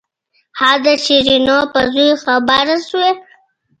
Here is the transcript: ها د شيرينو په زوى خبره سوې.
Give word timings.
ها 0.59 0.71
د 0.85 0.87
شيرينو 1.05 1.57
په 1.73 1.81
زوى 1.93 2.09
خبره 2.23 2.75
سوې. 2.87 3.11